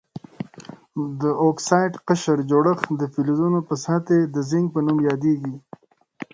[1.21, 5.55] د اکسایدي قشر جوړښت د فلزونو پر سطحې د زنګ په نوم یادیږي.